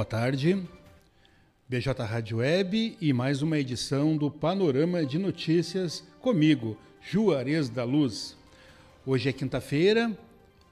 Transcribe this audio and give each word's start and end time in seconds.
Boa 0.00 0.06
tarde. 0.06 0.56
BJ 1.68 2.02
Rádio 2.02 2.38
Web 2.38 2.96
e 2.98 3.12
mais 3.12 3.42
uma 3.42 3.58
edição 3.58 4.16
do 4.16 4.30
Panorama 4.30 5.04
de 5.04 5.18
Notícias 5.18 6.02
comigo, 6.22 6.74
Juarez 7.02 7.68
da 7.68 7.84
Luz. 7.84 8.34
Hoje 9.04 9.28
é 9.28 9.32
quinta-feira, 9.32 10.18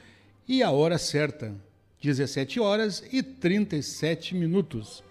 e 0.47 0.61
a 0.61 0.71
hora 0.71 0.97
certa, 0.97 1.53
17 2.02 2.59
horas 2.59 3.03
e 3.11 3.21
37 3.23 4.35
minutos. 4.35 5.03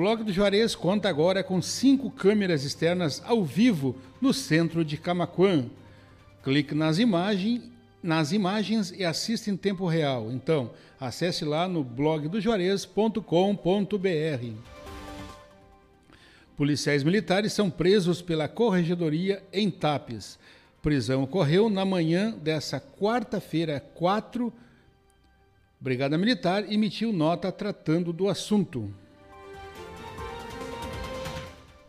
Blog 0.00 0.24
do 0.24 0.32
Juarez 0.32 0.74
conta 0.74 1.10
agora 1.10 1.44
com 1.44 1.60
cinco 1.60 2.10
câmeras 2.10 2.64
externas 2.64 3.22
ao 3.26 3.44
vivo 3.44 3.94
no 4.18 4.32
centro 4.32 4.82
de 4.82 4.96
Camaquã. 4.96 5.66
Clique 6.42 6.74
nas 6.74 6.98
imagens, 6.98 7.60
nas 8.02 8.32
imagens 8.32 8.94
e 8.96 9.04
assista 9.04 9.50
em 9.50 9.58
tempo 9.58 9.86
real. 9.86 10.32
Então, 10.32 10.70
acesse 10.98 11.44
lá 11.44 11.68
no 11.68 11.84
blogdojuarez.com.br. 11.84 14.54
Policiais 16.56 17.04
militares 17.04 17.52
são 17.52 17.68
presos 17.68 18.22
pela 18.22 18.48
Corregedoria 18.48 19.42
em 19.52 19.70
Tapes. 19.70 20.38
Prisão 20.80 21.24
ocorreu 21.24 21.68
na 21.68 21.84
manhã 21.84 22.30
dessa 22.30 22.80
quarta-feira, 22.80 23.78
4. 23.96 24.50
Brigada 25.78 26.16
Militar 26.16 26.72
emitiu 26.72 27.12
nota 27.12 27.52
tratando 27.52 28.14
do 28.14 28.30
assunto. 28.30 28.90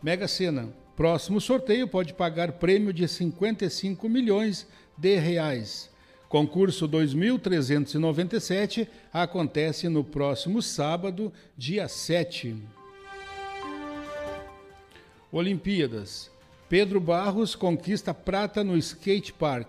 Mega 0.02 0.26
Sena. 0.26 0.68
Próximo 0.96 1.40
sorteio 1.40 1.86
pode 1.86 2.12
pagar 2.12 2.52
prêmio 2.52 2.92
de 2.92 3.06
55 3.06 4.08
milhões 4.08 4.66
de 4.98 5.16
reais. 5.16 5.88
Concurso 6.28 6.88
2397 6.88 8.88
acontece 9.12 9.88
no 9.88 10.02
próximo 10.02 10.60
sábado, 10.60 11.32
dia 11.56 11.86
7. 11.86 12.56
Olimpíadas. 15.30 16.30
Pedro 16.68 17.00
Barros 17.00 17.54
conquista 17.54 18.12
prata 18.12 18.64
no 18.64 18.76
skate 18.76 19.32
park. 19.32 19.68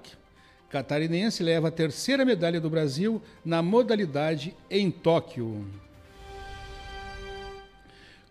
Catarinense 0.70 1.44
leva 1.44 1.68
a 1.68 1.72
terceira 1.72 2.26
medalha 2.26 2.60
do 2.60 2.70
Brasil 2.70 3.22
na 3.46 3.62
modalidade 3.62 4.56
em 4.70 4.90
Tóquio. 4.90 5.83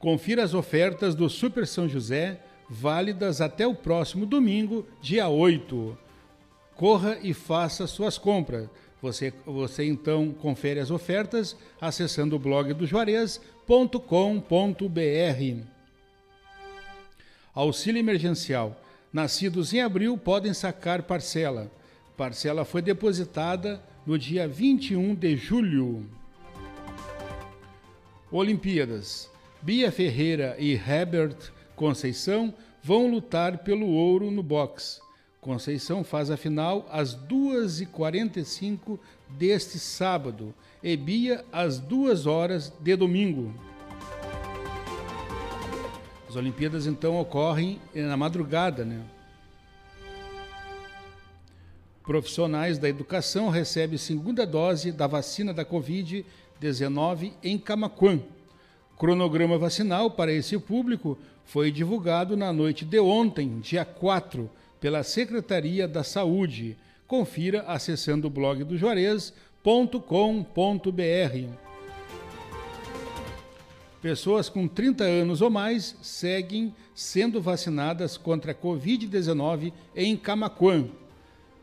Confira 0.02 0.42
as 0.42 0.52
ofertas 0.52 1.14
do 1.14 1.30
Super 1.30 1.64
São 1.64 1.88
José, 1.88 2.40
válidas 2.68 3.40
até 3.40 3.64
o 3.68 3.72
próximo 3.72 4.26
domingo, 4.26 4.84
dia 5.00 5.28
8. 5.28 5.96
Corra 6.74 7.18
e 7.22 7.32
faça 7.32 7.86
suas 7.86 8.18
compras. 8.18 8.68
Você, 9.00 9.32
você 9.46 9.84
então 9.84 10.32
confere 10.32 10.80
as 10.80 10.90
ofertas 10.90 11.56
acessando 11.80 12.34
o 12.34 12.38
blog 12.40 12.74
do 12.74 12.84
Juarez.com.br. 12.84 13.42
Auxílio 17.54 18.00
emergencial. 18.00 18.76
Nascidos 19.12 19.72
em 19.72 19.82
abril 19.82 20.18
podem 20.18 20.52
sacar 20.52 21.04
parcela. 21.04 21.70
Parcela 22.16 22.64
foi 22.64 22.82
depositada 22.82 23.80
no 24.04 24.18
dia 24.18 24.48
21 24.48 25.14
de 25.14 25.36
julho. 25.36 26.04
Olimpíadas. 28.32 29.31
Bia 29.62 29.92
Ferreira 29.92 30.56
e 30.58 30.72
Herbert 30.72 31.36
Conceição 31.76 32.52
vão 32.82 33.08
lutar 33.08 33.58
pelo 33.58 33.86
ouro 33.86 34.28
no 34.28 34.42
boxe. 34.42 35.00
Conceição 35.40 36.02
faz 36.02 36.32
a 36.32 36.36
final 36.36 36.84
às 36.90 37.16
2h45 37.16 38.98
deste 39.30 39.78
sábado 39.78 40.52
e 40.82 40.96
Bia 40.96 41.44
às 41.52 41.78
2 41.78 42.26
horas 42.26 42.72
de 42.80 42.96
domingo. 42.96 43.54
As 46.28 46.34
Olimpíadas 46.34 46.86
então 46.86 47.20
ocorrem 47.20 47.80
na 47.94 48.16
madrugada, 48.16 48.84
né? 48.84 49.00
Profissionais 52.02 52.78
da 52.78 52.88
educação 52.88 53.48
recebem 53.48 53.96
segunda 53.96 54.44
dose 54.44 54.90
da 54.90 55.06
vacina 55.06 55.54
da 55.54 55.64
Covid-19 55.64 57.32
em 57.44 57.56
Camaquã. 57.56 58.20
Cronograma 59.02 59.58
vacinal 59.58 60.12
para 60.12 60.32
esse 60.32 60.56
público 60.60 61.18
foi 61.44 61.72
divulgado 61.72 62.36
na 62.36 62.52
noite 62.52 62.84
de 62.84 63.00
ontem, 63.00 63.58
dia 63.58 63.84
4, 63.84 64.48
pela 64.80 65.02
Secretaria 65.02 65.88
da 65.88 66.04
Saúde. 66.04 66.76
Confira 67.08 67.62
acessando 67.62 68.28
o 68.28 68.30
blog 68.30 68.62
do 68.62 68.78
Juarez.com.br. 68.78 69.32
Pessoas 74.00 74.48
com 74.48 74.68
30 74.68 75.02
anos 75.02 75.42
ou 75.42 75.50
mais 75.50 75.96
seguem 76.00 76.72
sendo 76.94 77.42
vacinadas 77.42 78.16
contra 78.16 78.52
a 78.52 78.54
Covid-19 78.54 79.72
em 79.96 80.16
Camaquã. 80.16 80.86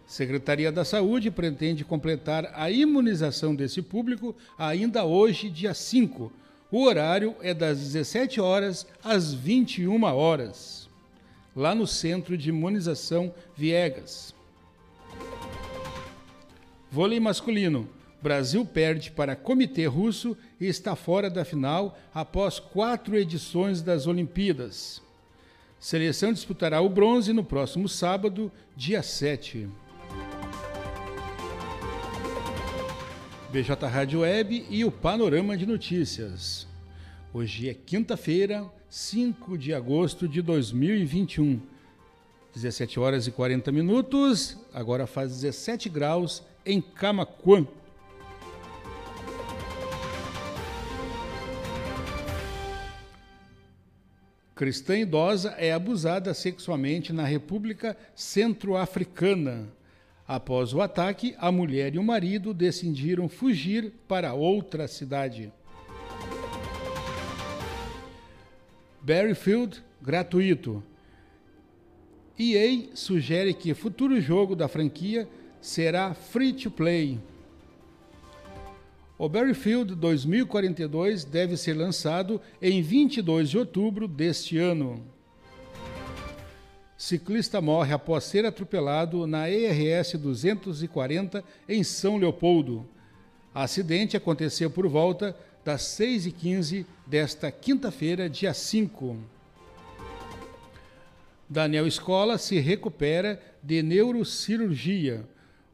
Secretaria 0.06 0.74
da 0.74 0.84
Saúde 0.84 1.32
pretende 1.32 1.86
completar 1.86 2.52
a 2.54 2.70
imunização 2.70 3.56
desse 3.56 3.82
público 3.82 4.36
ainda 4.58 5.06
hoje, 5.06 5.50
dia 5.50 5.74
5 5.74 6.38
o 6.72 6.84
horário 6.84 7.36
é 7.42 7.54
das 7.54 7.80
17 7.80 8.40
horas 8.40 8.86
às 9.04 9.34
21 9.34 10.04
horas, 10.04 10.88
lá 11.56 11.74
no 11.74 11.88
Centro 11.88 12.38
de 12.38 12.50
Imunização 12.50 13.34
Viegas. 13.56 14.36
Vôlei 16.92 17.20
masculino. 17.20 17.88
Brasil 18.22 18.66
perde 18.66 19.12
para 19.12 19.36
Comitê 19.36 19.86
Russo 19.86 20.36
e 20.60 20.66
está 20.66 20.94
fora 20.94 21.30
da 21.30 21.46
final 21.46 21.98
após 22.14 22.60
quatro 22.60 23.18
edições 23.18 23.82
das 23.82 24.08
Olimpíadas. 24.08 25.02
Seleção 25.80 26.34
disputará 26.34 26.82
o 26.82 26.90
bronze 26.90 27.32
no 27.32 27.44
próximo 27.44 27.88
sábado, 27.88 28.52
dia 28.76 29.02
7. 29.02 29.70
BJ 33.52 33.88
Rádio 33.88 34.20
Web 34.20 34.68
e 34.70 34.86
o 34.86 34.92
Panorama 34.92 35.58
de 35.58 35.66
Notícias. 35.66 36.68
Hoje 37.34 37.68
é 37.68 37.74
quinta-feira, 37.74 38.64
5 38.88 39.58
de 39.58 39.74
agosto 39.74 40.28
de 40.28 40.40
2021. 40.40 41.60
17 42.54 43.00
horas 43.00 43.26
e 43.26 43.32
40 43.32 43.72
minutos, 43.72 44.56
agora 44.72 45.08
faz 45.08 45.32
17 45.32 45.90
graus 45.90 46.44
em 46.64 46.80
Camaquã. 46.80 47.66
Cristã 54.54 54.96
idosa 54.96 55.56
é 55.58 55.74
abusada 55.74 56.36
sexualmente 56.36 57.12
na 57.12 57.24
República 57.24 57.98
Centro-Africana. 58.14 59.79
Após 60.30 60.76
o 60.76 60.80
ataque, 60.80 61.34
a 61.40 61.52
mulher 61.52 61.96
e 61.96 61.98
o 61.98 62.04
marido 62.04 62.54
decidiram 62.54 63.28
fugir 63.28 63.92
para 64.08 64.32
outra 64.32 64.88
cidade. 64.88 65.52
Barryfield 69.02 69.84
gratuito. 70.00 70.84
EA 72.38 72.90
sugere 72.94 73.56
que 73.56 73.74
futuro 73.74 74.22
jogo 74.22 74.56
da 74.56 74.68
franquia 74.68 75.28
será 75.60 76.14
free 76.14 76.54
to 76.54 76.70
play. 76.70 77.18
O 79.18 79.28
Barryfield 79.28 79.96
2042 79.96 81.26
deve 81.26 81.58
ser 81.58 81.74
lançado 81.74 82.40
em 82.62 82.84
22 82.84 83.50
de 83.50 83.58
outubro 83.58 84.08
deste 84.08 84.60
ano. 84.60 85.04
Ciclista 87.00 87.62
morre 87.62 87.94
após 87.94 88.26
ser 88.26 88.46
atropelado 88.46 89.26
na 89.26 89.50
ERS 89.50 90.16
240 90.16 91.42
em 91.70 91.82
São 91.82 92.18
Leopoldo. 92.18 92.86
Acidente 93.56 94.18
aconteceu 94.18 94.70
por 94.70 94.86
volta 94.86 95.34
das 95.64 95.84
6h15 95.98 96.86
desta 97.08 97.50
quinta-feira, 97.54 98.30
dia 98.30 98.54
5. 98.54 99.16
Daniel 101.48 101.88
Escola 101.88 102.38
se 102.38 102.60
recupera 102.60 103.42
de 103.64 103.82
neurocirurgia. 103.82 105.26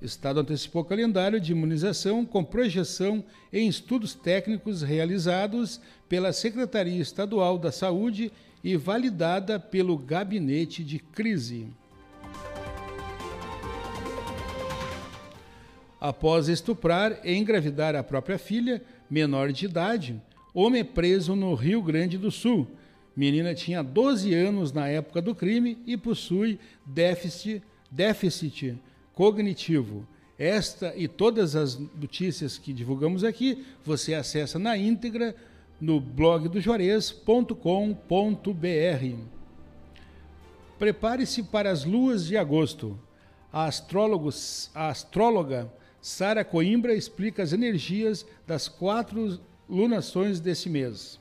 Estado 0.00 0.40
antecipou 0.40 0.84
calendário 0.84 1.40
de 1.40 1.52
imunização 1.52 2.24
com 2.24 2.44
projeção 2.44 3.24
em 3.52 3.68
estudos 3.68 4.14
técnicos 4.14 4.82
realizados 4.82 5.80
pela 6.08 6.32
Secretaria 6.32 7.00
Estadual 7.00 7.58
da 7.58 7.72
Saúde 7.72 8.32
e 8.62 8.76
validada 8.76 9.58
pelo 9.58 9.96
Gabinete 9.96 10.84
de 10.84 10.98
Crise. 10.98 11.66
Após 16.00 16.48
estuprar 16.48 17.20
e 17.24 17.34
engravidar 17.34 17.96
a 17.96 18.04
própria 18.04 18.38
filha, 18.38 18.80
menor 19.10 19.50
de 19.50 19.64
idade, 19.64 20.20
homem 20.58 20.80
é 20.80 20.84
preso 20.84 21.36
no 21.36 21.54
Rio 21.54 21.82
Grande 21.82 22.18
do 22.18 22.30
Sul. 22.30 22.66
Menina 23.14 23.54
tinha 23.54 23.82
12 23.82 24.34
anos 24.34 24.72
na 24.72 24.88
época 24.88 25.20
do 25.20 25.34
crime 25.34 25.78
e 25.86 25.96
possui 25.96 26.58
déficit, 26.84 27.62
déficit 27.90 28.78
cognitivo. 29.12 30.06
Esta 30.38 30.94
e 30.96 31.08
todas 31.08 31.56
as 31.56 31.76
notícias 31.76 32.58
que 32.58 32.72
divulgamos 32.72 33.24
aqui, 33.24 33.64
você 33.84 34.14
acessa 34.14 34.58
na 34.58 34.76
íntegra 34.76 35.34
no 35.80 36.00
blog 36.00 36.48
do 36.48 36.60
Juarez.com.br. 36.60 37.54
Prepare-se 40.78 41.42
para 41.42 41.70
as 41.70 41.84
luas 41.84 42.26
de 42.26 42.36
agosto. 42.36 42.98
A, 43.52 43.68
a 44.74 44.88
astróloga 44.88 45.72
Sara 46.00 46.44
Coimbra 46.44 46.94
explica 46.94 47.42
as 47.42 47.52
energias 47.52 48.24
das 48.46 48.68
quatro 48.68 49.40
lunações 49.68 50.40
desse 50.40 50.68
mês. 50.68 51.18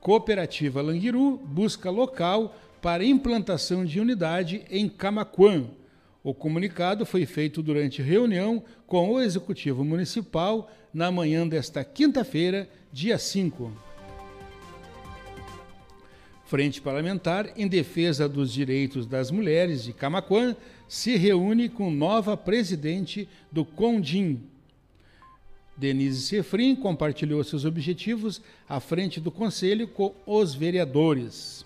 Cooperativa 0.00 0.80
Languiru 0.80 1.36
busca 1.36 1.90
local 1.90 2.56
para 2.80 3.04
implantação 3.04 3.84
de 3.84 4.00
unidade 4.00 4.64
em 4.70 4.88
Camaquã. 4.88 5.64
O 6.24 6.32
comunicado 6.32 7.04
foi 7.04 7.26
feito 7.26 7.62
durante 7.62 8.02
reunião 8.02 8.64
com 8.86 9.10
o 9.10 9.20
Executivo 9.20 9.84
Municipal 9.84 10.70
na 10.92 11.10
manhã 11.12 11.46
desta 11.46 11.84
quinta-feira, 11.84 12.68
dia 12.92 13.18
5. 13.18 13.91
Frente 16.52 16.82
Parlamentar 16.82 17.50
em 17.56 17.66
Defesa 17.66 18.28
dos 18.28 18.52
Direitos 18.52 19.06
das 19.06 19.30
Mulheres 19.30 19.84
de 19.84 19.94
Camaquã 19.94 20.54
se 20.86 21.16
reúne 21.16 21.70
com 21.70 21.90
nova 21.90 22.36
presidente 22.36 23.26
do 23.50 23.64
CONDIM, 23.64 24.38
Denise 25.74 26.20
Sefrim 26.20 26.76
compartilhou 26.76 27.42
seus 27.42 27.64
objetivos 27.64 28.42
à 28.68 28.80
frente 28.80 29.18
do 29.18 29.30
Conselho 29.30 29.88
com 29.88 30.14
os 30.26 30.54
vereadores. 30.54 31.64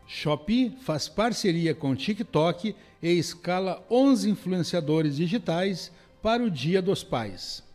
Shopee 0.06 0.76
faz 0.82 1.08
parceria 1.08 1.74
com 1.74 1.96
TikTok 1.96 2.76
e 3.02 3.08
escala 3.08 3.84
11 3.90 4.30
influenciadores 4.30 5.16
digitais 5.16 5.90
para 6.22 6.44
o 6.44 6.50
Dia 6.50 6.80
dos 6.80 7.02
Pais. 7.02 7.71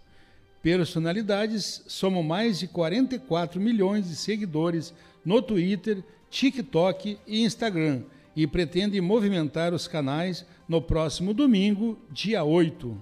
Personalidades 0.62 1.84
somam 1.88 2.24
mais 2.24 2.60
de 2.60 2.68
44 2.68 3.60
milhões 3.60 4.10
de 4.10 4.16
seguidores 4.16 4.94
no 5.24 5.42
Twitter, 5.42 6.04
TikTok 6.30 7.18
e 7.26 7.44
Instagram 7.44 8.04
e 8.36 8.46
pretendem 8.46 9.02
movimentar 9.02 9.74
os 9.74 9.88
canais 9.88 10.46
no 10.68 10.82
próximo 10.82 11.34
domingo, 11.34 11.98
dia 12.12 12.44
8. 12.44 12.96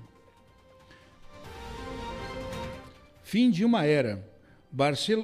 Fim 3.22 3.50
de 3.50 3.66
uma 3.66 3.84
era. 3.84 4.26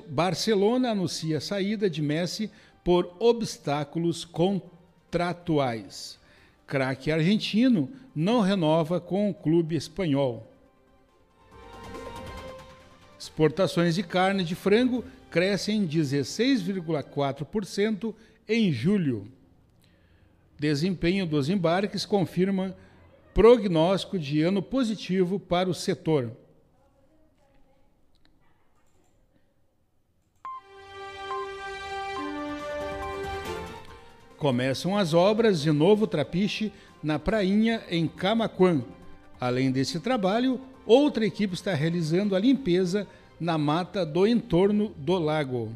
Barcelona 0.08 0.92
anuncia 0.92 1.38
a 1.38 1.42
saída 1.42 1.90
de 1.90 2.02
Messi 2.02 2.52
por 2.84 3.16
obstáculos 3.20 4.26
contratuais. 4.26 6.20
Craque 6.68 7.12
argentino 7.12 7.90
não 8.16 8.42
renova 8.42 9.00
com 9.00 9.30
o 9.30 9.34
clube 9.34 9.76
espanhol. 9.76 10.51
Exportações 13.22 13.94
de 13.94 14.02
carne 14.02 14.44
de 14.44 14.56
frango 14.56 15.06
crescem 15.30 15.88
16,4% 15.88 18.16
em 18.50 18.74
julho. 18.74 19.32
Desempenho 20.58 21.28
dos 21.28 21.48
embarques 21.48 22.04
confirma 22.04 22.76
prognóstico 23.32 24.18
de 24.18 24.42
ano 24.42 24.60
positivo 24.60 25.40
para 25.40 25.70
o 25.70 25.74
setor. 25.76 26.32
Começam 34.36 34.98
as 34.98 35.14
obras 35.14 35.62
de 35.62 35.72
novo 35.72 36.08
trapiche 36.08 36.74
na 37.04 37.20
prainha 37.20 37.84
em 37.88 38.08
Camaquã. 38.08 38.84
Além 39.40 39.72
desse 39.72 40.00
trabalho, 40.00 40.60
outra 40.86 41.26
equipe 41.26 41.54
está 41.54 41.74
realizando 41.74 42.36
a 42.36 42.40
limpeza 42.40 43.08
na 43.40 43.58
mata 43.58 44.06
do 44.06 44.28
entorno 44.28 44.90
do 44.98 45.18
lago. 45.18 45.72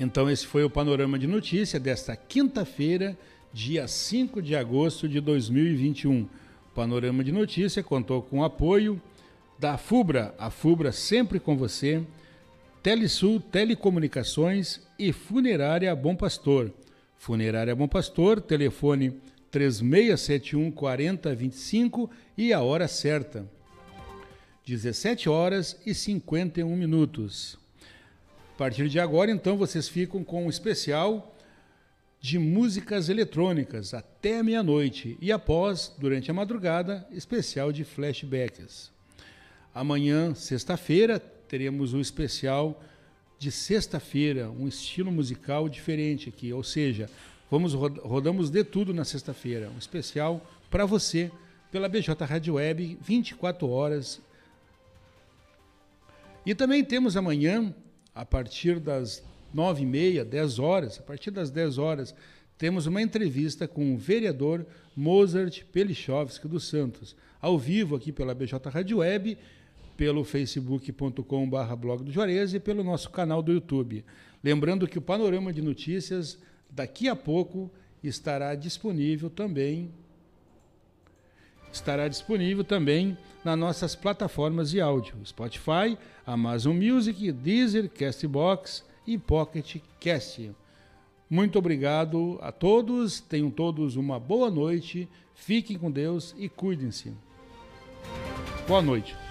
Então, 0.00 0.30
esse 0.30 0.46
foi 0.46 0.64
o 0.64 0.70
panorama 0.70 1.18
de 1.18 1.26
notícia 1.26 1.78
desta 1.78 2.16
quinta-feira, 2.16 3.18
dia 3.52 3.86
5 3.86 4.40
de 4.40 4.56
agosto 4.56 5.06
de 5.06 5.20
2021. 5.20 6.26
Panorama 6.74 7.22
de 7.22 7.30
Notícia 7.30 7.82
contou 7.82 8.22
com 8.22 8.38
o 8.38 8.44
apoio 8.44 8.98
da 9.58 9.76
FUBRA, 9.76 10.34
a 10.38 10.48
FUBRA 10.48 10.90
sempre 10.90 11.38
com 11.38 11.54
você, 11.54 12.02
Telesul 12.82 13.40
Telecomunicações 13.40 14.80
e 14.98 15.12
Funerária 15.12 15.94
Bom 15.94 16.16
Pastor. 16.16 16.72
Funerária 17.18 17.76
Bom 17.76 17.86
Pastor, 17.86 18.40
telefone 18.40 19.20
3671 19.50 20.70
4025 20.70 22.10
e 22.38 22.54
a 22.54 22.62
hora 22.62 22.88
certa. 22.88 23.46
17 24.64 25.28
horas 25.28 25.78
e 25.84 25.92
51 25.92 26.74
minutos. 26.74 27.58
A 28.60 28.64
partir 28.64 28.90
de 28.90 29.00
agora, 29.00 29.30
então, 29.30 29.56
vocês 29.56 29.88
ficam 29.88 30.22
com 30.22 30.44
um 30.44 30.50
especial 30.50 31.34
de 32.20 32.38
músicas 32.38 33.08
eletrônicas 33.08 33.94
até 33.94 34.42
meia-noite 34.42 35.16
e 35.18 35.32
após, 35.32 35.90
durante 35.96 36.30
a 36.30 36.34
madrugada, 36.34 37.08
especial 37.10 37.72
de 37.72 37.84
flashbacks. 37.84 38.92
Amanhã, 39.74 40.34
sexta-feira, 40.34 41.18
teremos 41.18 41.94
um 41.94 42.02
especial 42.02 42.84
de 43.38 43.50
sexta-feira, 43.50 44.50
um 44.50 44.68
estilo 44.68 45.10
musical 45.10 45.66
diferente 45.66 46.28
aqui, 46.28 46.52
ou 46.52 46.62
seja, 46.62 47.08
vamos 47.50 47.72
rodamos 47.72 48.50
de 48.50 48.62
tudo 48.62 48.92
na 48.92 49.06
sexta-feira, 49.06 49.70
um 49.74 49.78
especial 49.78 50.46
para 50.70 50.84
você 50.84 51.32
pela 51.72 51.88
BJ 51.88 52.14
Rádio 52.26 52.56
Web, 52.56 52.98
24 53.00 53.66
horas. 53.66 54.20
E 56.44 56.54
também 56.54 56.84
temos 56.84 57.16
amanhã, 57.16 57.74
a 58.20 58.24
partir 58.26 58.78
das 58.78 59.24
nove 59.52 59.82
e 59.82 59.86
meia, 59.86 60.26
dez 60.26 60.58
horas, 60.58 61.00
a 61.00 61.02
partir 61.02 61.30
das 61.30 61.50
dez 61.50 61.78
horas, 61.78 62.14
temos 62.58 62.84
uma 62.84 63.00
entrevista 63.00 63.66
com 63.66 63.94
o 63.94 63.96
vereador 63.96 64.66
Mozart 64.94 65.64
Pelichovski 65.72 66.46
dos 66.46 66.68
Santos, 66.68 67.16
ao 67.40 67.58
vivo 67.58 67.96
aqui 67.96 68.12
pela 68.12 68.34
BJ 68.34 68.68
Rádio 68.68 68.98
Web, 68.98 69.38
pelo 69.96 70.22
facebook.com.br 70.22 71.74
blog 71.78 72.04
do 72.04 72.12
Juarez 72.12 72.52
e 72.52 72.60
pelo 72.60 72.84
nosso 72.84 73.08
canal 73.08 73.42
do 73.42 73.52
YouTube. 73.52 74.04
Lembrando 74.44 74.86
que 74.86 74.98
o 74.98 75.02
panorama 75.02 75.50
de 75.50 75.62
notícias 75.62 76.38
daqui 76.68 77.08
a 77.08 77.16
pouco 77.16 77.70
estará 78.04 78.54
disponível 78.54 79.30
também 79.30 79.94
estará 81.72 82.08
disponível 82.08 82.64
também 82.64 83.16
nas 83.44 83.58
nossas 83.58 83.94
plataformas 83.94 84.70
de 84.70 84.80
áudio, 84.80 85.14
Spotify, 85.24 85.96
Amazon 86.26 86.76
Music, 86.76 87.32
Deezer, 87.32 87.88
Castbox, 87.88 88.84
e 89.06 89.18
Pocket 89.18 89.76
Cast. 89.98 90.52
Muito 91.28 91.58
obrigado 91.58 92.38
a 92.40 92.52
todos, 92.52 93.20
tenham 93.20 93.50
todos 93.50 93.96
uma 93.96 94.18
boa 94.20 94.50
noite, 94.50 95.08
fiquem 95.34 95.76
com 95.76 95.90
Deus 95.90 96.34
e 96.38 96.48
cuidem-se. 96.48 97.12
Boa 98.66 98.82
noite. 98.82 99.29